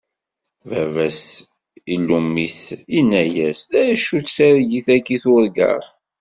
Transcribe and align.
Baba-s 0.69 1.21
ilumm-it, 1.93 2.63
inna-as: 2.99 3.59
D 3.71 3.73
acu-tt 3.81 4.33
targit-agi 4.35 5.13
i 5.15 5.17
turgaḍ? 5.23 5.83